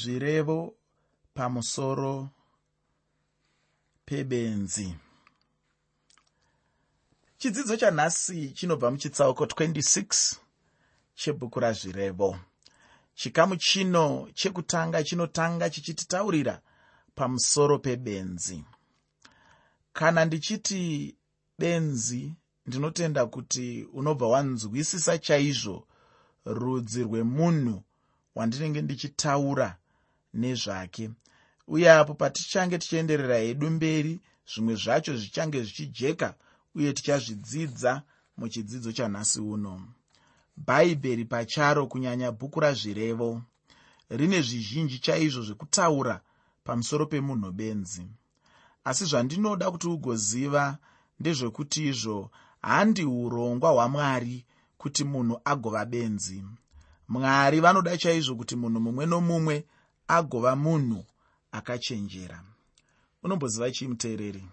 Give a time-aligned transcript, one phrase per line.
[0.00, 0.74] zvirevo
[1.34, 2.28] pamusoro
[4.06, 4.94] pebenzi.
[7.38, 10.36] Chidzidzo chanhasi chinobva muchitsauko 26
[11.14, 12.38] chebhuku razvirevo.
[13.14, 16.60] Chikamu chino chekutanga chinotanga chichititaurira
[17.14, 18.64] pamusoro pebenzi.
[19.92, 21.16] Kana ndichiti
[21.58, 22.32] benzi
[22.66, 25.86] ndinotenda kuti unobva wanzwisisa chaizvo
[26.44, 27.82] rudzi rwemunhu
[28.34, 29.78] wandinenge ndichitaura
[30.36, 31.10] nezvake.
[31.68, 36.34] Uye apo patichange tichienderera hedu mberi zvimwe zvacho zvichange zvichijeka
[36.74, 38.02] uye tichazvidzidza
[38.36, 39.82] muchidzidzo chanhasi uno.
[40.56, 43.42] Bhaibheri pacharo kunyanya bhuku razvirevo.
[44.10, 46.20] Rine zvizhinji chaizvo zvekutaura
[46.64, 48.06] pamusoro pemunhu benzi.
[48.84, 50.78] Asi zvandinoda kuti ugoziva
[51.20, 52.30] ndezvekuti izvo
[52.62, 54.44] handi urongwa hwamwari
[54.78, 56.44] kuti munhu agova benzi.
[57.08, 59.64] Mwari vanoda chaizvo kuti munhu mumwe nomumwe
[60.08, 61.04] agova munhu
[61.52, 62.42] akachenjera.
[63.22, 64.44] Unomboziva chii muteereri?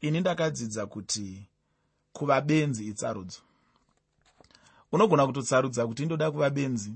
[0.00, 1.48] Ini ndakadzidza kuti
[2.12, 3.40] kuva benzi itsarudzo.
[4.92, 6.92] Unogona kutotsarudza kuti indoda kuva benzi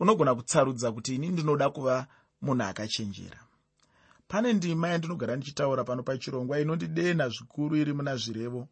[0.00, 2.06] unogona kutsarudza kuti ini ndinoda kuva
[2.42, 3.40] munhu akachenjera?
[4.28, 8.68] Pane ndima yandinogara ndichitaura pano pachirongwa inondidena zvikuru iri muna zvirevo.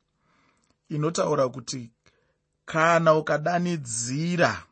[0.89, 1.91] Inotaura kuti
[2.65, 4.63] kana ukadanidzira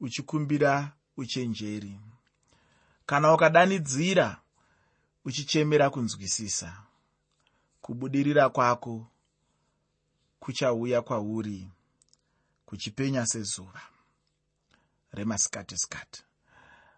[0.00, 1.98] uchikumbira uchenjeri
[3.06, 4.40] kana ukadanidzira
[5.24, 6.82] uchichemera kunzwisisa
[7.80, 9.06] kubudirira kwako
[10.40, 11.68] kuchauya kwauri
[12.66, 13.80] kuchipenya sezuva.
[15.12, 16.22] Remasikati sikati.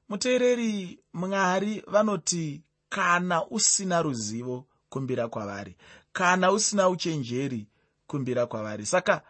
[0.08, 5.76] Muteereri mwari vanoti kana usina ruzivo kumbira kwavari
[6.12, 7.66] kana usina uchenjeri
[8.06, 8.86] kumbira kwavari.
[8.86, 9.22] Saka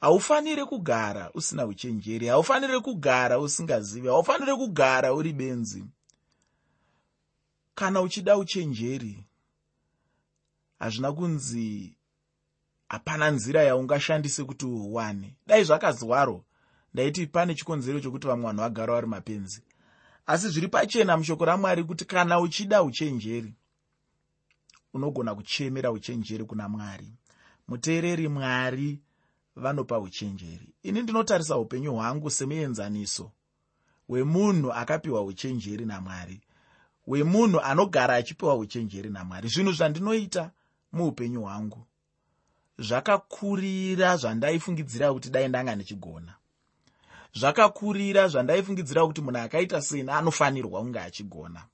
[0.00, 5.84] haufaniri kugara usina uchenjeri haufaniri kugara usingazivi haufaniri kugara uri benzi.
[7.74, 9.24] Kana uchida uchenjeri
[10.78, 11.96] hazvina kunzi
[12.88, 15.36] hapana nzira yaungashandise kuti uwane.
[15.46, 16.44] Dai zvakazwaro
[16.94, 19.62] ndaiti pane chikonzero chokuti vamwe vanhu vagara vari mapenzi.
[20.26, 23.54] Asi zviri pachena mushoko ramwari kuti kana uchida uchenjeri
[24.94, 27.12] unogona kuchemera uchenjeri kuna mwari.
[27.68, 29.00] Muteereri mwari
[29.58, 30.74] vanopa uchenjeri.
[30.82, 33.30] Ini ndinotarisa upenyu hwangu semuenzaniso
[34.08, 36.40] hwemunhu akapiwa uchenjeri namwari
[37.06, 39.48] hwemunhu anogara achipiwa uchenjeri namwari.
[39.48, 40.50] Zvinhu zvandinoita
[40.92, 41.86] muupenyu hwangu
[42.78, 46.34] zvakakurira zvandaifungidzira kuti dai ndanga ndichigona.
[47.34, 51.64] Zvakakurira zvandaifungidzira kuti munhu akaita seni anofanirwa kunge achigona.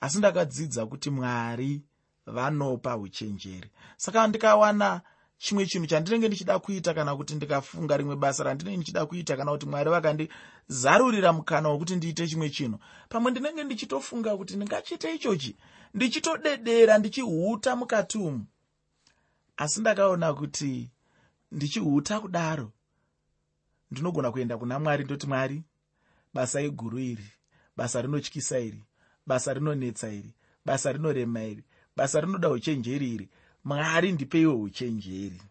[0.00, 1.82] Asi ndakadzidza kuti mwari
[2.26, 3.70] vanopa uchenjeri.
[3.96, 5.00] Saka ndikawana
[5.38, 9.66] chimwe chinhu chandinenge ndichida kuita kana kuti ndikafunga rimwe basa randinenge ndichida kuita kana kuti
[9.66, 12.78] mwari vakandizarurira mukana wokuti ndiite chimwe chinhu
[13.08, 15.56] pamwe ndinenge ndichitofunga kuti ndingachiite ichochi
[15.94, 18.46] ndichitodedera ndichihuta mukati umu.
[19.56, 20.90] Asi ndakaona kuti
[21.52, 22.72] ndichihuta kudaro
[23.90, 25.62] ndinogona kuenda kuna mwari ndoti mwari
[26.34, 27.24] basa iguru iri
[27.76, 28.84] basa rinotyisa iri
[29.26, 30.34] basa rinonetsa iri
[30.64, 31.64] basa rinorema iri
[31.96, 33.28] basa rinoda uchenjeri iri
[33.64, 35.42] mwari ndipeiwo uchenjeri.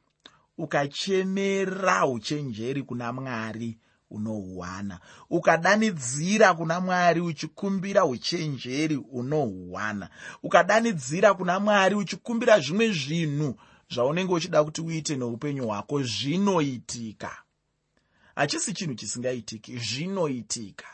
[0.58, 3.78] Ukachemera uchenjeri kuna mwari
[4.10, 10.10] unohuwana ukadanidzira kuna mwari uchikumbira uchenjeri unohuwana
[10.44, 13.56] ukadanidzira kuna mwari uchikumbira zvimwe zvinhu
[13.90, 17.38] zvaunenge uchida kuti uite neupenyu hwako zvinoitika.
[18.36, 20.86] Hachisi chinhu chisingaitiki zvinoitika.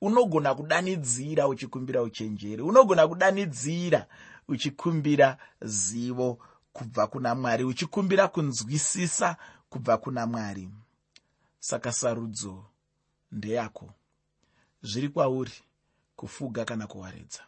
[0.00, 2.62] Unogona kudanidzira uchikumbira uchenjeri.
[2.62, 4.06] Unogona kudanidzira
[4.48, 6.38] uchikumbira zivo
[6.72, 9.36] kubva kuna mwari uchikumbira kunzwisisa
[9.68, 10.68] kubva kuna mwari.
[11.60, 12.64] Saka sarudzo
[13.32, 13.92] ndeyako.
[14.82, 15.52] Zviri kwauri
[16.16, 17.40] kufuga kana kuwaredza.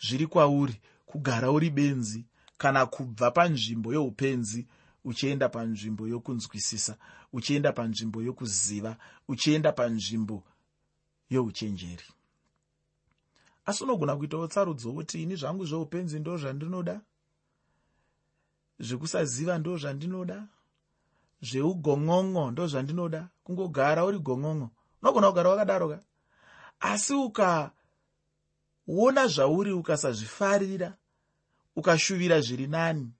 [0.00, 2.24] Zviri kwauri kugara uri benzi
[2.58, 4.66] kana kubva panzvimbo youpenzi
[5.04, 6.96] uchienda panzvimbo yokunzwisisa
[7.32, 8.96] uchienda panzvimbo yokuziva
[9.28, 10.42] uchienda panzvimbo
[11.30, 12.04] youchenjeri
[13.66, 17.00] asi unogona kuitawo tsarudzo kuti ini zvangu zveupenzi ndo zvandinoda?
[18.78, 20.46] Zvekusaziva ndo zvandinoda?
[21.42, 23.28] Zveugongongo ndo zvandinoda?
[23.44, 24.70] Kungogara uri gongongo
[25.02, 25.98] unogona kugara wakadaro ka?
[26.80, 27.72] Asi ukaona
[29.26, 30.96] zvauri ukasazvifarira
[31.76, 33.12] ukashuvira zviri nani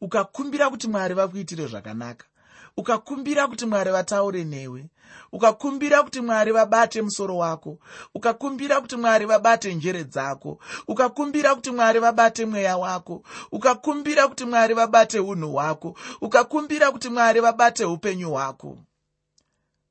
[0.00, 2.26] ukakumbira kuti mwari vakuitire zvakanaka
[2.76, 4.90] ukakumbira kuti mwari vataure newe
[5.32, 7.78] ukakumbira kuti mwari vabate musoro wako
[8.14, 13.22] ukakumbira kuti mwari vabate njere dzako ukakumbira kuti mwari vabate mweya wako
[13.52, 18.78] ukakumbira kuti mwari vabate unhu hwako ukakumbira kuti mwari vabate upenyu hwako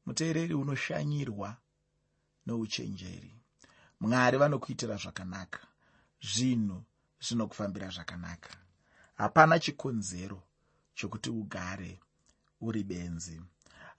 [0.05, 1.55] muteereri unoshanyirwa
[2.45, 3.35] nouchenjeri.
[3.99, 5.59] Mwari vanokuitira zvakanaka
[6.21, 6.83] zvinhu
[7.21, 8.49] zvinokufambira zvakanaka.
[9.15, 10.43] Hapana chikonzero
[10.95, 11.99] chokuti ugare
[12.67, 13.41] uri benzi.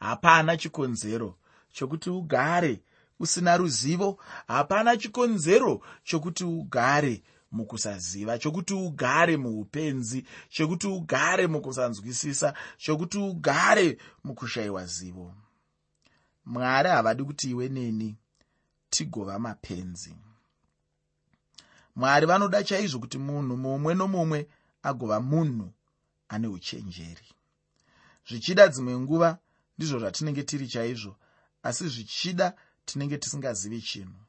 [0.01, 1.37] Hapana chikonzero
[1.73, 2.81] chokuti ugare
[3.21, 4.19] usina ruzivo.
[4.47, 7.23] Hapana chikonzero chokuti ugare
[7.53, 15.35] mukusaziva chokuti ugare muupenzi chokuti ugare mukusanzwisisa chokuti ugare mukushayiwa zivo.
[16.47, 18.17] Mwari havadi kuti iwe neni
[18.91, 20.17] tigova mapenzi.
[21.97, 24.49] Mwari vanoda chaizvo kuti munhu mumwe nomumwe
[24.83, 25.73] agova munhu
[26.29, 27.34] ane uchenjeri
[28.29, 29.39] zvichida dzimwe nguva
[29.77, 31.17] ndizvo zvatinenge tiri chaizvo
[31.63, 32.47] asi zvichida
[32.85, 34.21] tinenge tisingazivi chinhu.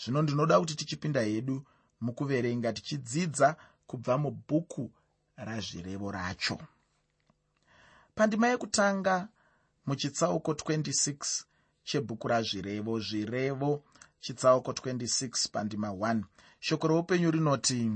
[0.00, 1.64] Zvino ndinoda kuti tichipinda hedu
[2.00, 3.56] mukuverenga tichidzidza
[3.86, 4.90] kubva mubhuku
[5.36, 6.58] razvirevo racho.
[8.14, 9.28] Pandima yekutanga
[9.86, 11.44] muchitsauko 26
[11.84, 13.82] chebhuku razvirevo zvirevo
[14.20, 16.22] chitsauko 26 pandima 1
[16.60, 17.90] shoko roupenyu rinoti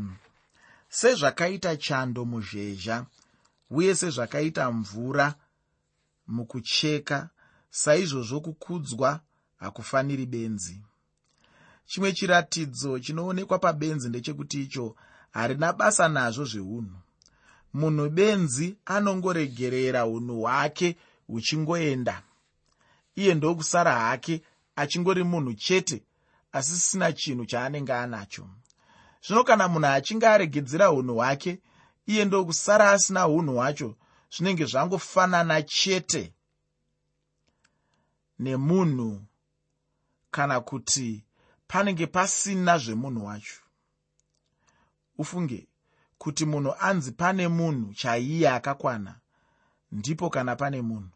[0.89, 3.07] sezvakaita chando muzhezha
[3.71, 5.35] uye sezvakaita mvura
[6.27, 7.29] mukucheka
[7.71, 9.21] saizvozvo kukudzwa
[9.57, 10.83] hakufaniri benzi.
[11.87, 14.97] Chimwe chiratidzo chinoonekwa pabenzi ndechekuti icho
[15.31, 16.99] harina basa nazvo zveunhu.
[17.75, 20.97] Munhu benzi anongoregerera unhu hwake
[21.27, 22.23] huchingoenda
[23.17, 24.43] iye ndokusara hake
[24.77, 26.03] achingori munhu chete
[26.53, 28.49] asisina chinhu chaanenge anacho.
[29.27, 31.61] Zvino kana munhu achinge aregedzera unhu hwake
[32.07, 33.97] iye ndokusara asina unhu hwacho
[34.33, 36.33] zvinenge zvangofanana chete
[38.39, 39.23] nemunhu
[40.31, 41.25] kana kuti
[41.69, 43.61] panenge pasina zvemunhu wacho.
[45.19, 45.69] Ufunge
[46.19, 49.19] kuti munhu anzi pane munhu chaiye akakwana
[49.93, 51.11] ndipo kana pane munhu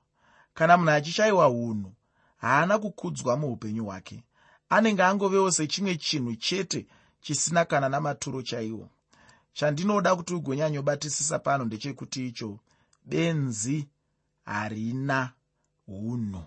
[0.55, 1.93] kana munhu achishayiwa unhu
[2.37, 4.25] haana kukudzwa muupenyu hwake.
[4.69, 6.87] Anenge angovewo sechimwe chinhu chete
[7.21, 8.89] chisina kana namaturo chaiwo
[9.53, 12.59] chandinoda kuti ugonyanyobatisisa pano ndechekuti icho
[13.07, 13.89] benzi
[14.45, 15.33] harina
[15.89, 16.43] unhu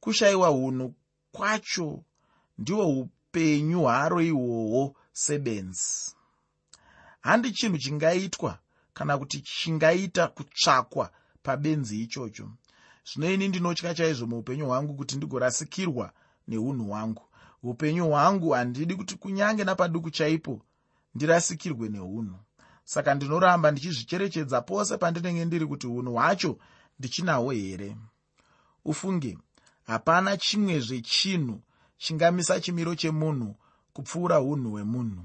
[0.00, 0.94] kushayiwa unhu
[1.32, 2.04] kwacho
[2.58, 6.14] ndihwo upenyu hwaro ihwohwo sebenzi.
[7.20, 8.58] Handi chinhu chingaitwa
[8.94, 11.10] kana kuti chingaita kutsvakwa
[11.42, 12.50] pabenzi ichocho.
[13.08, 16.12] Zvino ini ndinotya chaizvo muupenyu hwangu kuti ndigorasikirwa
[16.48, 17.22] neunhu hwangu.
[17.62, 20.62] Upenyu hwangu handidi kuti kunyange napaduku chaipo
[21.14, 22.38] ndirasikirwe neunhu
[22.92, 26.58] saka ndinoramba ndichizvicherechedza pose pandinenge ndiri kuti unhu hwacho
[26.98, 27.96] ndichinahwo here?
[28.84, 29.38] Ufunge
[29.86, 31.60] hapana chimwezve chinhu
[31.98, 33.56] chingamisa chimiro chemunhu
[33.92, 35.24] kupfuura unhu hwemunhu.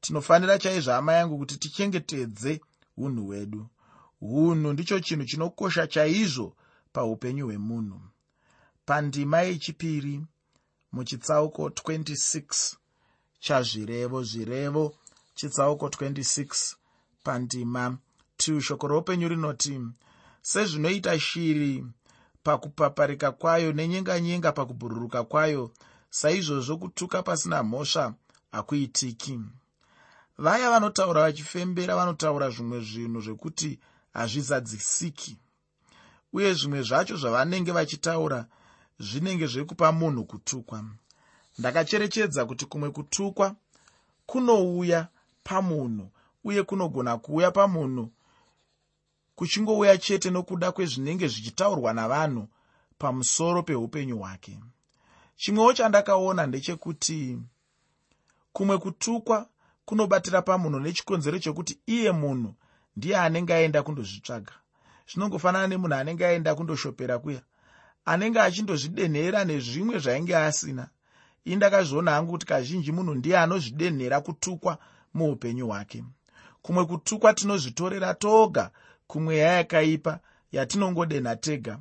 [0.00, 2.60] Tinofanira chaizvo hama yangu kuti tichengetedze
[2.96, 3.66] unhu hwedu.
[4.20, 6.56] Unhu ndicho chinhu chinokosha chaizvo
[6.92, 8.00] paupenyu hwemunhu.
[8.86, 10.20] Pandima yechipiri
[10.92, 12.76] muchitsauko 26
[13.40, 14.94] chazvirevo zvirevo
[15.34, 16.74] chitsauko 26
[17.22, 17.98] pandima.
[18.38, 19.80] 2 shoko roupenyu rinoti
[20.42, 21.84] sezvinoita shiri
[22.42, 25.70] pakupaparika kwayo nenyenganyenga pakubhururuka kwayo
[26.10, 28.14] saizvozvo kutuka pasina mhosva
[28.52, 29.40] hakuitiki.
[30.38, 33.78] Vaya vanotaura vachifembera vanotaura zvimwe zvinhu zvekuti
[34.12, 35.36] hazvizadzisiki
[36.32, 38.46] uye zvimwe zvacho zvavanenge vachitaura
[38.98, 40.84] zvinenge zvekupa munhu kutukwa.
[41.58, 43.56] Ndakacherechedza kuti kumwe kutukwa
[44.26, 45.08] kunouya
[45.44, 46.10] pamunhu
[46.44, 48.10] uye kunogona kuuya pamunhu
[49.34, 52.48] kuchingouya chete nokuda kwezvinenge zvichitaurwa navanhu
[52.98, 54.58] pamusoro peupenyu hwake.
[55.36, 57.38] Chimwewo chandakaona ndechekuti
[58.52, 59.48] kumwe kutukwa
[59.84, 62.54] kunobatira pamunhu nechikonzero chekuti iye munhu
[62.96, 64.52] ndiye anenge aenda kundozvitsvaga.
[65.12, 67.42] Zvinongofanana nemunhu anenge aenda kundoshopera kuya
[68.04, 70.88] anenge achindozvidenhera nezvimwe zvainge asina.
[71.46, 74.78] Ii ndakazviona hangu kuti kazhinji munhu ndiye anozvidenhera kutukwa
[75.14, 76.04] muupenyu hwake
[76.62, 78.70] kumwe kutukwa tinozvitorera toga
[79.06, 80.20] kumweya yakaipa
[80.52, 81.78] yatinongodenha tega.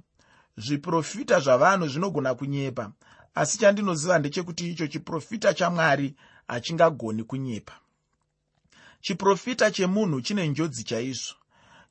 [0.57, 2.91] Zviprofita zvavanhu zvinogona kunyepa
[3.35, 6.15] asi chandinoziva ndechekuti icho chiprofita chamwari
[6.47, 7.73] hachingagoni kunyepa.
[9.01, 11.35] Chiprofita chemunhu chine njodzi chaizvo.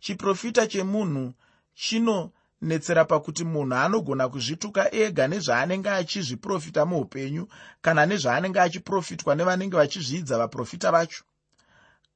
[0.00, 1.33] Chiprofita chemunhu
[1.75, 7.49] chinonetsera pakuti munhu anogona kuzvituka ega nezvaanenge achizviprofita muupenyu
[7.85, 11.25] kana nezvaanenge achiprofitwa nevanenge vachizviidza vaprofita vacho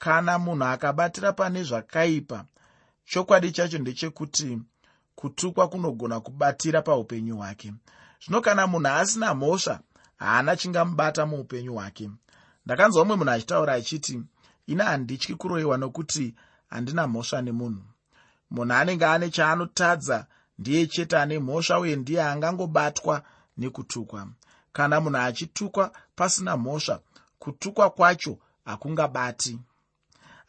[0.02, 2.44] kana munhu akabatira pane zvakaipa
[3.10, 4.58] chokwadi chacho ndechekuti
[5.14, 7.72] kutukwa kunogona kubatira paupenyu hwake.
[8.22, 9.80] Zvino kana munhu asina mhosva
[10.16, 12.10] haana chingamubata muupenyu hwake.
[12.66, 14.22] Ndakanzwa mumwe munhu achitaura achiti
[14.66, 16.34] ina handityi kuroyiwa nokuti
[16.70, 17.82] handina mhosva nemunhu.
[18.50, 20.26] Munhu anenge ane chaanotadza
[20.58, 23.22] ndiye chete ane mhosva uye ndiye angangobatwa
[23.58, 24.28] nekutukwa.
[24.72, 27.00] Kana munhu achitukwa pasina mhosva
[27.38, 29.58] kutukwa kwacho hakungabati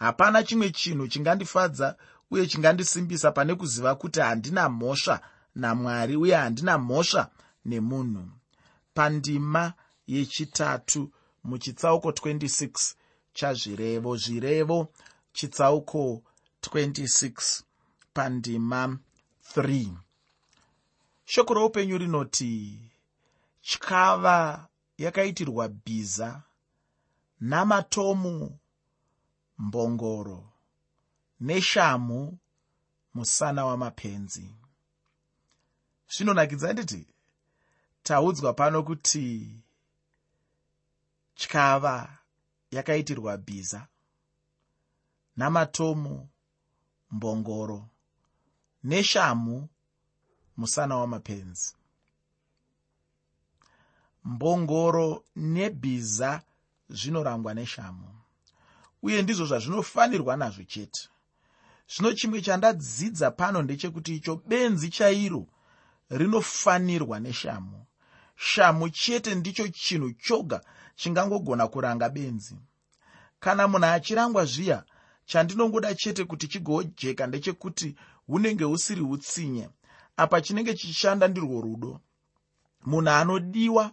[0.03, 1.87] hapana chimwe chinhu chingandifadza
[2.31, 5.15] uye chingandisimbisa pane kuziva kuti handina mhosva
[5.55, 7.23] namwari uye handina mhosva
[7.65, 8.23] nemunhu.
[8.93, 9.73] Pandima
[10.07, 11.11] yechitatu
[11.43, 12.93] muchitsauko 26
[13.33, 14.79] chazvirevo zvirevo
[15.33, 16.21] chitsauko
[16.61, 17.61] 26
[18.13, 18.97] pandima
[19.55, 19.87] 3
[21.25, 22.79] shoko roupenyu rinoti
[23.61, 24.67] tyava
[24.97, 26.41] yakaitirwa bhiza
[27.39, 28.57] namatomu
[29.57, 30.49] mbongoro
[31.39, 32.37] neshamhu
[33.13, 34.55] musana wamapenzi.
[36.09, 37.07] Zvinonakidza nditi
[38.03, 39.57] taudzwa pano kuti
[41.35, 42.17] tyava
[42.71, 43.87] yakaitirwa bhiza
[45.35, 46.29] namatomu
[47.11, 47.89] mbongoro
[48.83, 49.69] neshamhu
[50.57, 51.75] musana wamapenzi.
[54.25, 56.41] Mbongoro nebhiza
[56.89, 58.22] zvinorangwa neshamhu
[59.03, 61.09] uye ndizvo zvazvinofanirwa nazvo chete.
[61.91, 65.43] Zvino chimwe chandadzidza pano ndechekuti icho benzi chairo
[66.09, 67.79] rinofanirwa neshamhu
[68.35, 70.61] shamhu chete ndicho chinhu choga
[70.95, 72.55] chingangogona kuranga benzi.
[73.39, 74.83] Kana munhu achirangwa zviya
[75.25, 77.95] chandinongoda chete kuti chigojeka ndechekuti
[78.27, 79.69] hunenge husiri utsinye.
[80.17, 81.99] Apa chinenge chichishanda ndirwo rudo.
[82.85, 83.91] Munhu anodiwa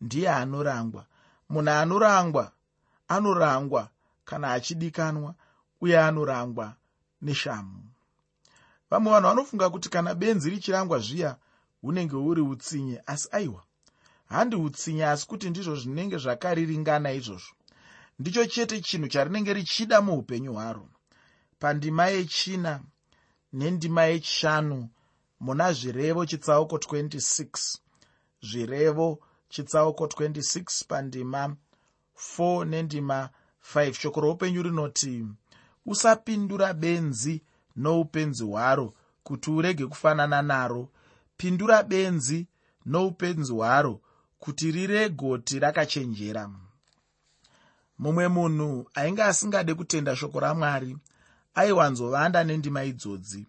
[0.00, 1.06] ndiye anorangwa.
[1.48, 2.52] Munhu anorangwa
[3.08, 3.88] anorangwa
[4.30, 5.30] kana achidikanwa
[5.80, 6.66] uye anorangwa
[7.24, 7.82] neshamhu
[8.90, 11.30] vamwe vanhu vanofunga kuti kana benzi richirangwa zviya
[11.82, 13.62] hunenge huri utsinye asi aiwa
[14.30, 17.54] handi utsinye asi kuti ndizvo zvinenge zvakariringana izvozvo.
[18.18, 20.88] Ndicho chete chinhu charinenge richida muupenyu hwaro.
[21.58, 22.72] Pandima yechina
[23.52, 24.88] nendima yechishanu
[25.40, 27.78] muna zvirevo chitsauko 26
[28.48, 29.08] zvirevo
[29.48, 31.56] chitsauko 26 pandima
[32.38, 33.30] 4 nendima
[33.74, 35.26] 5 shoko roupenyu rinoti
[35.86, 37.42] usapindura benzi
[37.76, 40.88] noupenzi hwaro kuti urege kufanana naro.
[41.36, 42.46] Pindura benzi
[42.86, 44.00] noupenzi hwaro
[44.38, 46.50] kuti riregoti rakachenjera.
[47.98, 50.96] Mumwe munhu ainge asingade kutenda shoko ramwari
[51.54, 53.46] aiwanzovanda nendima idzodzi.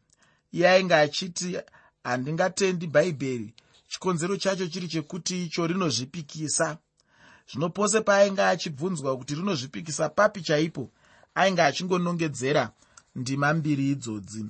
[0.51, 1.57] Iye ainge achiti
[2.03, 3.53] handingatendi bhaibheri.
[3.87, 6.77] Chikonzero chacho chiri chekuti icho rinozvipikisa
[7.51, 10.89] zvino pose paainge achibvunzwa kuti rinozvipikisa papi chaipo
[11.35, 12.71] ainge achingonongedzera
[13.15, 14.45] ndima mbiri idzodzi.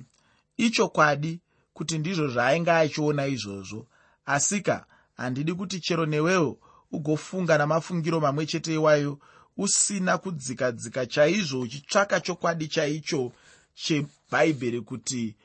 [0.56, 1.40] Ichokwadi
[1.74, 3.86] kuti ndizvo zvaainge achiona izvozvo.
[4.26, 6.58] Asika handidi kuti chero newewo
[6.92, 9.18] ugofunga namafungiro mamwe chete iwayo
[9.56, 13.32] usina kudzikadzika chaizvo uchitsvaka chokwadi chaicho
[13.74, 15.36] chebhaibheri kuti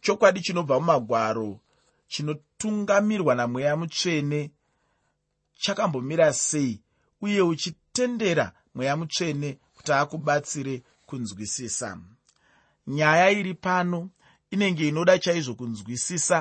[0.00, 1.60] chokwadi chinobva mumagwaro
[2.08, 4.50] chinotungamirwa namweya mutsvene
[5.58, 6.81] chakambomira sei
[7.22, 11.88] uye uchitendera mweya mutsvene kuti akubatsire kunzwisisa.
[12.86, 14.10] Nyaya iri pano
[14.50, 16.38] inenge inoda chaizvo kunzwisisa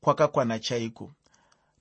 [0.00, 1.12] kwakakwana chaiko.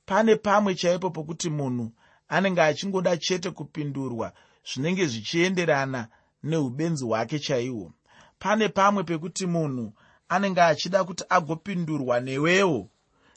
[0.06, 1.92] Pane pamwe chaipo pokuti munhu
[2.28, 4.34] anenge achingoda chete kupindurwa
[4.70, 6.08] zvinenge zvichienderana
[6.44, 7.92] neubenzi hwake chaihwo
[8.40, 9.94] pane pamwe pekuti munhu
[10.30, 12.90] anenge achida kuti agopindurwa newewo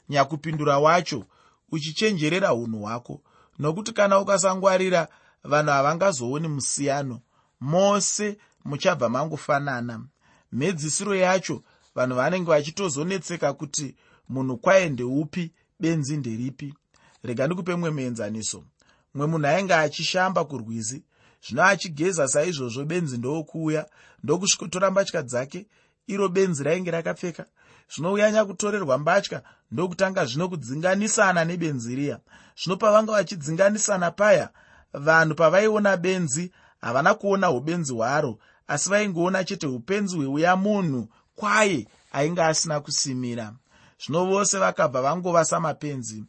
[0.09, 1.25] nyakupindura wacho
[1.71, 3.21] uchichenjerera unhu hwako
[3.59, 5.07] nokuti kana ukasangwarira
[5.43, 7.21] vanhu havangazooni musiyano.
[7.59, 10.05] Mose muchabva mangofanana.
[10.51, 11.63] Mhedzisiro yacho
[11.95, 13.95] vanhu vanenge vachitozonetseka kuti
[14.29, 16.73] munhu kwaye ndeupi benzi nderipi.
[17.23, 18.63] Rega ndikupe mumwe muenzaniso.
[19.13, 21.03] Mumwe munhu ainge achishamba kurwizi
[21.47, 23.89] zvino achigeza saizvozvo benzi ndokuuya
[24.23, 25.67] ndokusvikotora mbatya dzake
[26.07, 27.45] iro benzi rainge rakapfeka
[27.93, 32.19] zvino uyanya kutorerwa mbatya ndokutanga zvino kudzinganisana nebenzi riya.
[32.59, 34.49] Zvino pavanga vachidzinganisana paya
[34.93, 36.51] vanhu pavaiona benzi
[36.81, 43.53] havana kuona ubenzi hwaro asi vaingoona chete upenzi hweuya munhu kwaye ainge asina kusimira.
[44.05, 46.23] Zvino vose vakabva vangova samapenzi.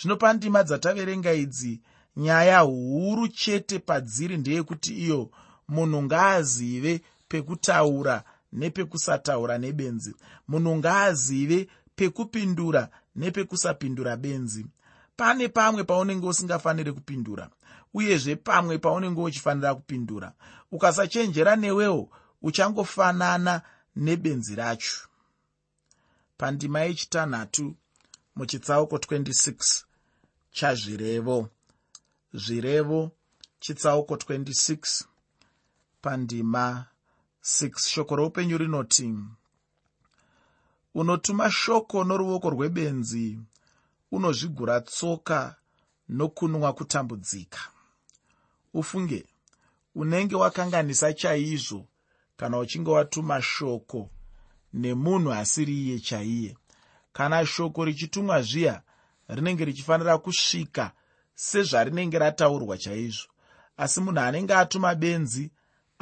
[0.00, 1.80] Zvino pandima dzataverenga idzi
[2.16, 5.30] nyaya huru chete padziri ndeyekuti iyo
[5.68, 8.22] munhu ngaazive pekutaura
[8.52, 10.14] nepekusataura nebenzi.
[10.48, 14.66] Munhu ngaazive pekupindura nepekusapindura benzi.
[15.16, 17.50] Pane pamwe paunenge usingafaniri kupindura
[17.94, 20.32] uyezve pamwe paunenge uchifanira kupindura
[20.72, 22.10] ukasachenjera newewo
[22.42, 23.62] uchangofanana
[23.96, 25.08] nebenzi racho.
[26.36, 27.74] Pandima yechitanhatu
[28.36, 29.84] muchitsauko 26
[30.50, 31.48] chazvirevo.
[32.34, 33.10] Zvirevo
[33.60, 35.04] chitsauko 26
[36.02, 36.86] pandima
[37.42, 39.14] 6 shoko roupenyu rinoti
[40.94, 43.38] unotuma shoko noruoko rwebenzi
[44.12, 45.56] unozvigura tsoka
[46.08, 47.58] nokunwa kutambudzika.
[48.74, 49.26] Ufunge
[49.94, 51.86] unenge wakanganisa chaizvo
[52.36, 54.10] kana uchinge watuma shoko
[54.72, 56.56] nemunhu asiri iye chaiye.
[57.12, 58.82] Kana shoko richitumwa zviya
[59.28, 60.92] rinenge richifanira kusvika
[61.34, 63.28] sezvarinenge rataurwa chaizvo.
[63.76, 65.50] Asi munhu anenge atuma benzi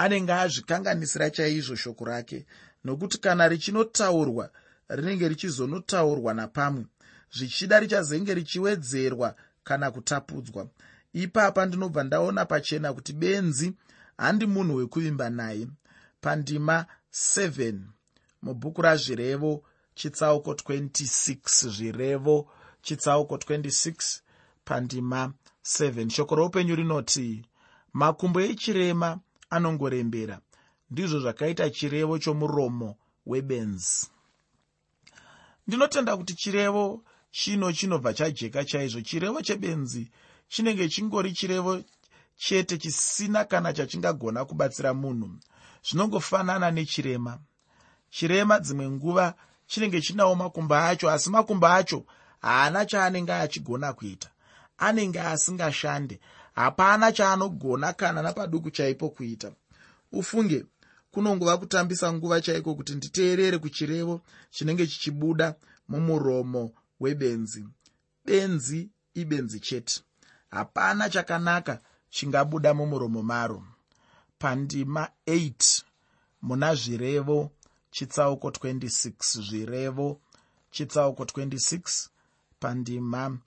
[0.03, 2.47] anenge azvikanganisira chaizvo shoko rake
[2.85, 4.51] nokuti kana richinotaurwa
[4.89, 6.85] rinenge richizonotaurwa napamwe
[7.37, 10.69] zvichida richazenge richiwedzerwa kana kutapudzwa.
[11.13, 13.73] Ipapa ndinobva ndaona pachena kuti benzi
[14.19, 15.67] handi munhu wekuvimba naye.
[16.21, 17.75] Pandima 7
[18.43, 19.65] mubhuku razvirevo
[19.95, 22.49] chitsauko 26 zvirevo
[22.83, 24.21] chitsauko 26
[24.65, 25.33] pandima
[25.65, 27.47] 7 shoko roupenyu rinoti
[27.93, 29.19] makumbo echirema
[29.51, 30.41] anongorembera.
[30.91, 34.07] Ndizvo zvakaita chirevo chomuromo webenzi.
[35.67, 39.01] Ndinotenda kuti chirevo chino chinobva chajeka chaizvo.
[39.01, 40.11] Chirevo chebenzi
[40.49, 41.83] chinenge chingori chirevo
[42.37, 45.39] chete chisina kana chachingagona kubatsira munhu.
[45.87, 47.39] Zvinongofanana nechirema.
[48.11, 49.35] Chirema dzimwe nguva
[49.67, 52.05] chinenge chinawo makumbo acho asi makumbo acho
[52.41, 54.31] haana chaanenge achigona kuita.
[54.79, 56.21] Anenge asingashande
[56.55, 59.53] hapana chaanogona kana napaduku chaipo kuita.
[60.13, 60.67] Ufunge
[61.11, 65.55] kunongova kutambisa nguva chaiko kuti nditeerere kuchirevo chinenge chichibuda
[65.89, 67.65] mumuromo webenzi.
[68.25, 70.01] Benzi ibenzi chete.
[70.51, 71.81] Hapana chakanaka
[72.11, 73.63] chingabuda mumuromo maro.
[74.39, 75.83] Pandima 8
[76.43, 77.51] muna zvirevo
[77.91, 80.21] chitsauko 26 zvirevo
[80.71, 82.09] chitsauko 26
[82.61, 83.39] pandima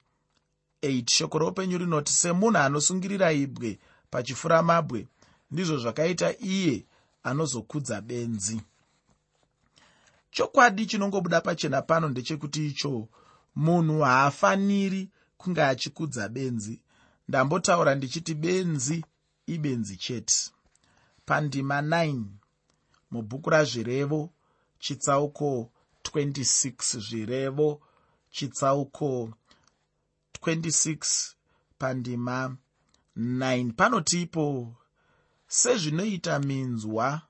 [0.83, 3.79] 8 shoko roupenyu rinoti semunhu anosungirira ibwe
[4.11, 5.07] pachifuramabwe
[5.51, 6.85] ndizvo zvakaita iye
[7.23, 8.61] anozokudza benzi.
[10.31, 13.07] Chokwadi chinongobuda pachena pano ndechekuti icho
[13.55, 16.81] munhu haafaniri kunge achikudza benzi.
[17.27, 19.05] Ndambotaura ndichiti benzi
[19.47, 20.51] ibenzi chete.
[21.25, 22.23] Pandima 9
[23.11, 24.29] mubhuku razvirevo
[24.79, 25.71] chitsauko
[26.03, 27.81] 26 zvirevo
[28.31, 29.33] chitsauko
[30.43, 31.35] 26
[31.77, 32.55] pandima
[33.17, 34.75] 9 panotipo
[35.47, 37.21] sezvinoita minzwa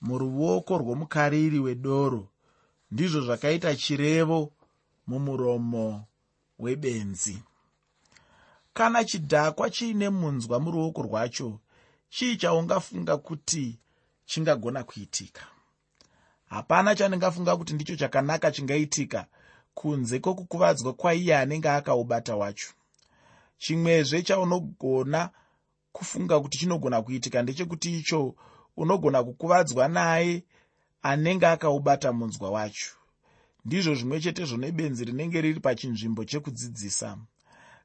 [0.00, 2.28] muruoko rwomukariri wedoro.
[2.90, 4.52] Ndizvo zvakaita chirevo
[5.06, 6.06] mumuromo
[6.58, 7.42] webenzi.
[8.74, 11.60] Kana chidhakwa chiine munzwa muruoko rwacho
[12.08, 13.78] chii chaungafunga kuti
[14.26, 15.46] chingagona kuitika.
[16.46, 19.26] Hapana chandingafunga kuti ndicho chakanaka chingaitika
[19.74, 22.70] kunze kwokukuvadzwa kwaiye anenge akaubata wacho.
[23.58, 25.30] Chimwezve chaunogona
[25.92, 28.34] kufunga kuti chinogona kuitika ndechekuti icho
[28.76, 30.44] unogona kukuvadzwa naye
[31.02, 32.90] anenge akaubata munzwa wacho.
[33.64, 37.18] Ndizvo zvimwe chetezvo nebenzi rinenge riri pachinzvimbo chekudzidzisa.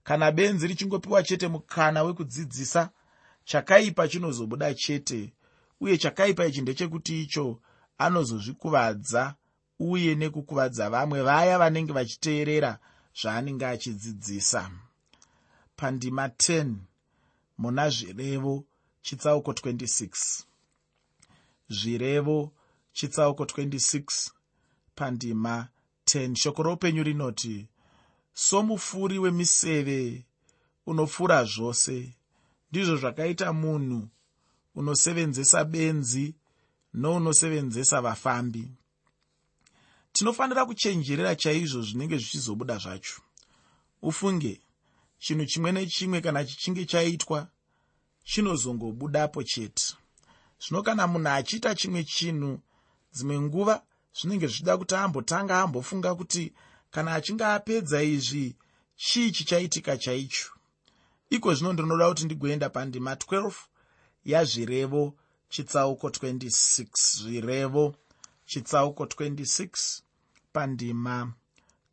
[0.04, 2.90] Kana benzi richingopiwa chete mukana wekudzidzisa
[3.44, 5.34] chakaipa chinozobuda chete
[5.82, 7.60] uye chakaipa ichi ndechekuti icho
[7.98, 9.36] anozozvikuvadza
[9.80, 12.80] uye nekukuvadza vamwe vaya vanenge vachiteerera
[13.20, 14.72] zvaanenge achidzidzisa.
[15.76, 16.76] Pandima 10
[17.58, 18.66] muna zvirevo
[19.02, 20.44] chitsauko 26
[21.70, 22.52] zvirevo
[22.94, 24.32] chitsauko 26
[24.96, 25.68] pandima
[26.06, 27.68] 10 shoko roupenyu rinoti
[28.34, 30.26] somufuri wemiseve
[30.86, 32.14] unofura zvose.
[32.72, 34.08] Ndizvo zvakaita munhu
[34.76, 36.36] unosevenzesa benzi
[36.94, 38.72] nounosevenzesa vafambi
[40.20, 43.22] tinofanira kuchenjerera chaizvo zvinenge zvichizobuda zvacho.
[44.02, 44.62] Ufunge
[45.20, 47.48] chinhu chimwe nechimwe kana chichinge chaitwa
[48.24, 49.96] chinozongobudapo chete.
[50.60, 52.60] Zvino kana munhu achiita chimwe chinhu
[53.14, 53.76] dzimwe nguva
[54.18, 56.54] zvinenge zvichida kuti ambotanga ambofunga kuti
[56.92, 58.56] kana achinge apedza izvi
[58.96, 60.52] chii chichaitika chaicho?
[61.30, 63.54] Iko zvino ndinoda kuti ndigoenda pandima 12
[64.26, 65.16] yazvirevo
[65.50, 66.88] chitsauko 26
[67.24, 67.96] zvirevo
[68.46, 70.02] chitsauko 26
[70.60, 71.34] pandima.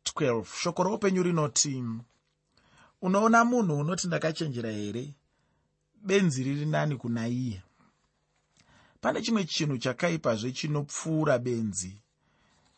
[0.03, 1.83] 12 shoko roupenyu rinoti
[3.01, 5.13] unoona munhu unoti ndakachenjera here?
[5.95, 7.61] Benzi riri nani kuna iye?
[9.01, 11.93] Pane chimwe chinhu chakaipazve chinopfuura benzi.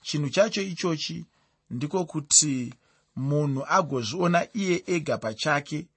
[0.02, 1.25] Chinhu chacho ichochi
[1.69, 2.73] ndiko kuti
[3.15, 5.88] munhu agozviona iye ega pachake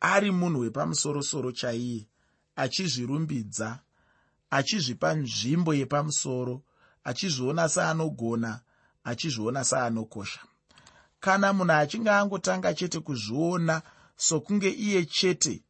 [0.00, 2.06] ari munhu wepamusorosoro chaiye
[2.56, 3.78] achizvirumbidza
[4.50, 6.62] achizvipa nzvimbo yepamusoro
[7.04, 8.60] achizviona seanogona
[9.04, 10.40] achizviona seanokosha
[11.20, 13.82] kana munhu achinge angotanga chete kuzviona
[14.16, 15.62] sokunge iye chete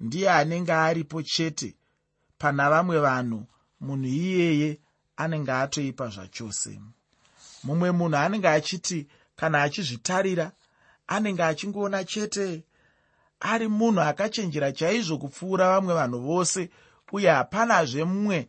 [0.00, 1.76] ndiye anenge aripo chete
[2.38, 3.46] pana vamwe vanhu
[3.80, 4.80] munhu iyeye
[5.16, 6.80] anenge atoipa zvachose.
[7.64, 10.52] Mumwe munhu anenge achiti kana achizvitarira
[11.06, 12.64] anenge achingoona chete
[13.40, 16.70] ari munhu akachenjera chaizvo kupfuura vamwe vanhu vose
[17.12, 18.48] uye hapanazve mumwe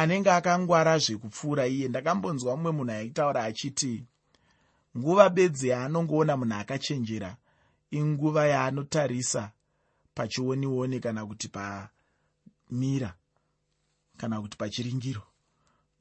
[0.00, 3.92] anenge akangwara zvekupfuura iye ndakambonzwa mumwe munhu aitaura achiti
[4.96, 7.30] nguva bedzi yaanongoona munhu akachenjera
[7.98, 9.42] inguva yaanotarisa
[10.14, 13.10] pachionioni kana kuti pamira
[14.16, 15.22] kana kuti pachiringiro.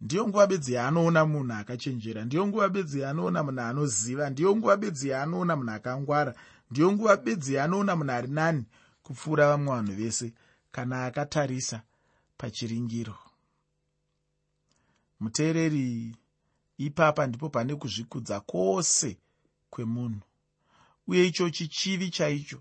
[0.02, 5.10] Ndiyo nguva bedzi yaanoona munhu akachenjera ndiyo nguva bedzi yaanoona munhu anoziva ndiyo nguva bedzi
[5.10, 6.34] yaanoona munhu akangwara
[6.72, 8.64] ndiyo nguva bedzi yaanoona munhu ari nani
[9.04, 10.34] kupfuura vamwe vanhu vese
[10.72, 11.82] kana akatarisa
[12.38, 13.16] pachiringiro
[15.20, 16.16] muteereri
[16.78, 19.18] ipapa ndipo pane kuzvikudza kwose
[19.70, 20.22] kwemunhu.
[21.08, 22.60] Uye ichochi chivi chaicho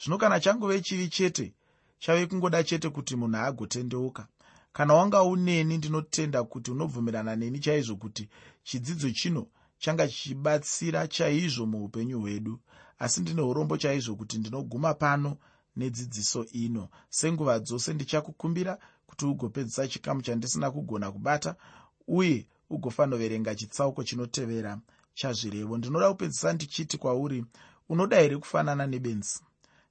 [0.00, 1.54] zvino kana changove chivi chete
[1.98, 4.28] chave kungoda chete kuti munhu agotendeuka.
[4.72, 8.28] Kana wanga uneni ndinotenda kuti unobvumirana neni chaizvo kuti
[8.62, 9.46] chidzidzo chino
[9.78, 12.60] changa chichibatsira chaizvo muupenyu hwedu
[12.98, 15.36] asi ndine urombo chaizvo kuti ndinoguma pano
[15.76, 16.88] nedzidziso ino.
[17.10, 21.56] Senguva dzose ndichakukumbira kuti ugopedzisa chikamu chandisina kugona kubata
[22.08, 24.78] uye ugofanoverenga chitsauko chinotevera
[25.14, 25.78] chazvirevo.
[25.78, 27.44] Ndinoda kupedzisa ndichiti kwauri
[27.88, 29.40] unoda here kufanana nebenzi.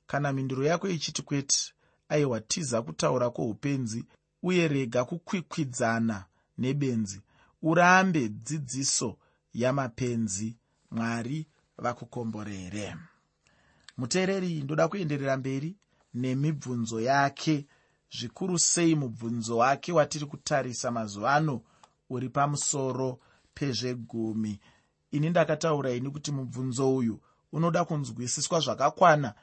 [0.07, 1.73] Kana minduro yako ichiti kwete
[2.09, 4.05] aiwa tiza kutaura kwoupenzi
[4.43, 6.25] uye rega kukwikwidzana
[6.57, 7.21] nebenzi.
[7.61, 9.17] Urambe dzidziso
[9.53, 10.57] yamapenzi
[10.91, 12.95] mwari vakukomborere.
[13.97, 15.75] Muteereri ndoda kuenderera mberi
[16.13, 17.65] nemibvunzo yake.
[18.19, 21.61] Zvikuru sei mubvunzo wake watiri kutarisa mazuva ano
[22.09, 23.19] uri pamusoro
[23.53, 24.59] pezvegumi.
[25.11, 29.33] Ini ndakataura ini kuti mubvunzo uyu unoda kunzwisiswa zvakakwana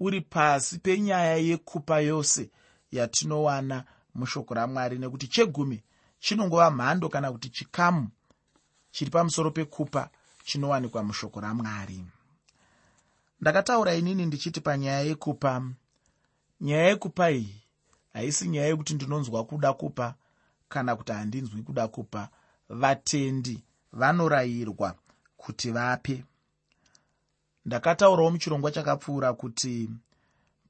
[0.00, 2.50] uri pasi penyaya yekupa yose
[2.90, 5.82] yatinowana mushoko ramwari nekuti chegumi
[6.18, 8.08] chinongova mhando kana kuti chikamu
[8.90, 10.10] chiri pamusoro pekupa
[10.44, 12.04] chinowanikwa mushoko ramwari.
[13.40, 15.62] Ndakataura inini ndichiti panyaya yekupa
[16.60, 17.62] nyaya yekupa iyi
[18.12, 20.14] haisi nyaya yekuti ndinonzwa kuda kupa
[20.74, 22.28] kana kuti handinzwi kuda kupa
[22.68, 24.94] vatendi vanorayirwa
[25.36, 26.24] kuti vape.
[27.64, 29.90] Ndakataurawo muchirongwa chakapfuura kuti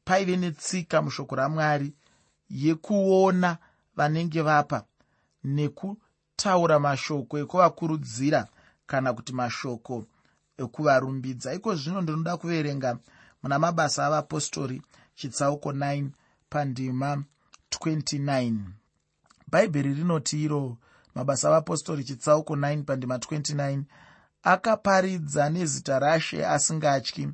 [0.05, 1.93] paive netsika mushoko ramwari
[2.51, 3.59] yekuona
[3.97, 4.85] vanenge vapa
[5.45, 8.49] nekutaura mashoko ekuvakurudzira
[8.87, 10.05] kana kuti mashoko
[10.59, 11.55] ekuvarumbidza.
[11.55, 12.99] Iko zvino ndinoda kuverenga
[13.43, 14.83] muna mabasa avapostori
[15.15, 16.09] chitsauko 9
[16.51, 17.25] pandima
[17.71, 18.84] 29
[19.55, 20.77] bhaibheri rinoti iro
[21.15, 23.83] mabasa avapostori chitsauko 9 pandima 29
[24.43, 27.29] akaparidza nezita rashe asingatyi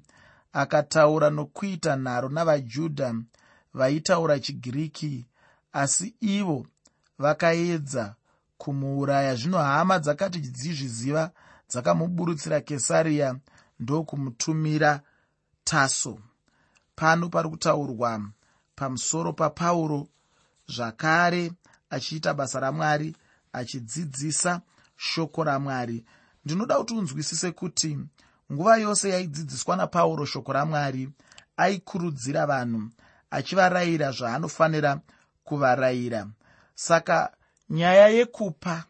[0.53, 3.15] akataura nokuita nharo navajudha
[3.75, 5.27] vaitaura chigiriki
[5.73, 6.67] asi ivo
[7.19, 8.15] vakaedza
[8.59, 9.35] kumuuraya.
[9.35, 11.31] Zvino hama dzakati dzizviziva
[11.71, 13.37] dzakamuburutsira kesariya
[13.81, 15.01] ndokumutumira
[15.65, 16.19] taso.
[16.97, 18.21] Pano pari kutaurwa
[18.77, 20.09] pamusoro papauro
[20.69, 21.53] zvakare
[21.91, 23.17] achiita basa ramwari
[23.53, 24.61] achidzidzisa
[24.97, 26.05] shoko ramwari.
[26.45, 27.99] Ndinoda kuti unzwisise kuti
[28.53, 31.09] nguva yose yaidzidziswa napauro shoko ramwari
[31.57, 32.91] aikurudzira vanhu
[33.31, 35.01] achivarayira zvaanofanira
[35.45, 36.27] kuvarayira.
[36.75, 37.33] Saka
[37.71, 38.85] nyaya yekupa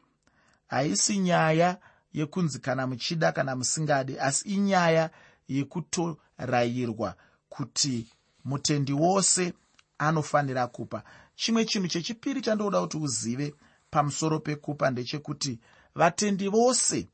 [0.68, 1.78] haisi nyaya
[2.12, 5.10] yekunzi kana muchida kana musingadi asi inyaya
[5.48, 7.14] yekutorayirwa
[7.48, 8.06] kuti
[8.44, 9.52] mutendi wose
[9.98, 11.02] anofanira kupa
[11.40, 13.54] chimwe chinhu chechipiri chandoda kuti uzive
[13.90, 15.52] pamusoro pekupa ndechekuti
[15.94, 17.08] vatendi vose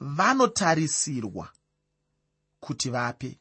[0.00, 1.48] vanotarisirwa
[2.60, 3.38] kuti vape.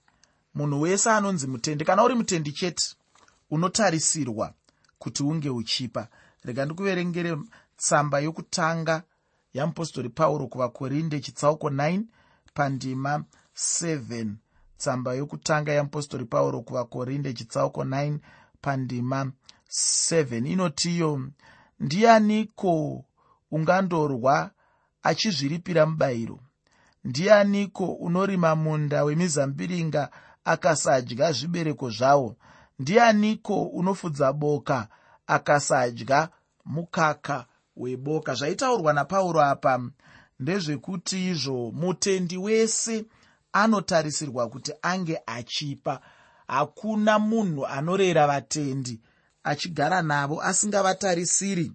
[0.54, 2.96] Munhu wese anonzi mutendi kana uri mutendi chete
[3.52, 4.54] unotarisirwa
[5.00, 6.08] kuti unge uchipa.
[6.44, 7.38] Rega ndikuverengere
[7.78, 9.04] tsamba yokutanga
[9.54, 12.04] yamupostori pauro kuvakorinde chitsauko 9
[12.54, 13.24] pandima
[13.56, 14.34] 7
[14.78, 18.20] tsamba yokutanga yamupostori pauro kuvakorinde chitsauko 9
[18.62, 19.32] pandima
[19.70, 21.22] 7 inotiyo
[21.80, 23.06] ndianiko
[23.52, 24.52] ungandorwa
[25.04, 26.40] achizviripira mubayiro?
[27.04, 30.10] Ndianiko unorima munda wemizambiringa
[30.46, 32.36] akasadya zvibereko zvawo?
[32.80, 34.88] Ndianiko unofudza boka
[35.28, 36.30] akasadya
[36.66, 37.46] mukaka
[37.76, 38.34] weboka?
[38.34, 39.82] Zvaitaurwa napauro apa
[40.40, 43.06] ndezvekuti izvo mutendi wese
[43.54, 46.02] anotarisirwa kuti ange achipa
[46.50, 49.00] hakuna munhu anorera vatendi
[49.44, 51.72] achigara navo asingavatarisiri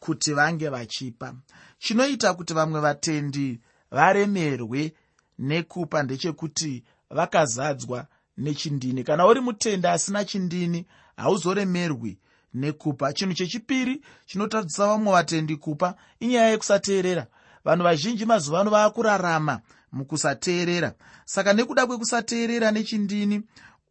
[0.00, 1.34] kuti vange vachipa.
[1.78, 4.92] Chinoita kuti vamwe vatendi varemerwe
[5.38, 9.04] nekupa ndechekuti vakazadzwa nechindini.
[9.04, 12.18] Kana uri mutende asina chindini hauzoremerwi
[12.54, 13.12] nekupa.
[13.12, 17.26] Chinhu chechipiri chinotadzisa vamwe vatendi kupa inyaya yekusateerera.
[17.64, 19.60] Vanhu vazhinji mazuva ano vaakurarama
[19.92, 20.94] mukusateerera.
[21.24, 23.42] Saka nekuda kwekusateerera nechindini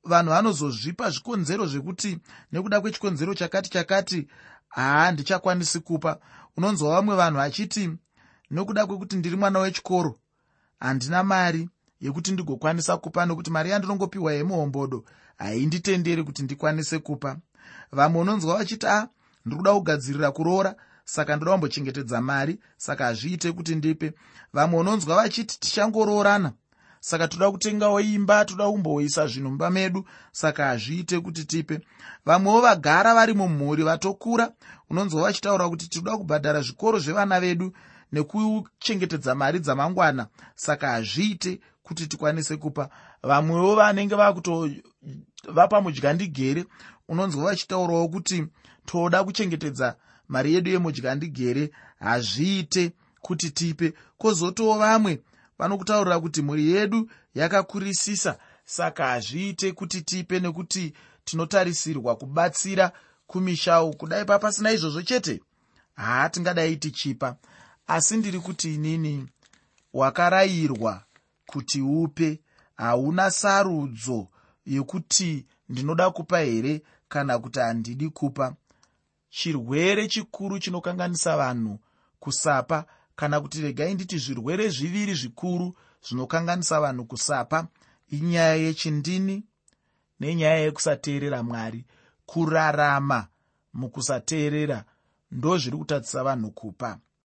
[0.03, 2.19] vanhu vanozozvipa zvikonzero zvekuti
[2.51, 4.27] nekuda kwechikonzero chakati chakati
[4.67, 6.19] haa ndichakwanisi kupa.
[6.57, 7.89] Unonzwa vamwe vanhu vachiti
[8.51, 10.19] nokuda kwekuti ndiri mwana wechikoro
[10.79, 11.69] handina mari
[12.01, 15.05] yekuti ndigokwanisa kupa nokuti mari yandinongopiwa yemuhombodo
[15.37, 17.37] hainditenderi kuti ndikwanise kupa.
[17.91, 19.07] Vamwe unonzwa vachiti a
[19.45, 24.13] ndiri kuda kugadzirira kuroora saka ndoda kumbochengetedza mari saka hazviite kuti ndipe.
[24.53, 26.53] Vamwe unonzwa vachiti tichangoroorana
[27.07, 30.05] saka toda kutengawo imba toda kumboisa zvinhu mumba medu.
[30.31, 31.79] Saka hazviite kuti tipe.
[32.25, 34.51] Vamwewo vagara vari mumhuri vatokura.
[34.89, 37.73] Unonzwa vachitaura kuti tinoda kubhadhara zvikoro zvevana vedu
[38.11, 40.27] nekuchengetedza mari dzamangwana.
[40.55, 42.89] Saka hazviite kuti tikwanise kupa.
[43.23, 46.65] Vamwewo vanenge vakutova mudyandigere
[47.07, 48.45] unonzwa vachitaurawo kuti
[48.85, 49.95] toda kuchengetedza
[50.27, 52.91] mari yedu yemudyandigere hazviite
[53.21, 53.93] kuti tipe.
[54.17, 55.19] Kwozotowo vamwe
[55.59, 60.93] vanokutaurira kuti mhuri yedu yakakurisisa saka hazviite kuti tipe nekuti
[61.25, 62.91] tinotarisirwa kubatsira
[63.27, 63.95] kumishau.
[63.97, 65.41] Kudai papasina izvozvo chete?
[65.95, 67.35] Haa tingadai tichipa.
[67.87, 69.27] Asi ndiri kuti inini
[69.93, 71.03] wakarayirwa
[71.45, 72.39] kuti upe.
[72.75, 74.27] Hauna sarudzo
[74.65, 78.55] yekuti ndinoda kupa here kana kuti handidi kupa?
[79.29, 81.79] Chirwere chikuru chinokanganisa vanhu
[82.19, 82.85] kusapa
[83.19, 85.67] kana kuti regai nditi zvirwere zviviri zvikuru
[86.05, 87.67] zvinokanganisa vanhu kusapa
[88.09, 89.43] inyaya yechindini
[90.19, 91.85] nenyaya yekusateerera mwari.
[92.25, 93.27] Kurarama
[93.73, 94.85] mukusateerera
[95.31, 96.99] ndo zviri kutadzisa vanhu kupa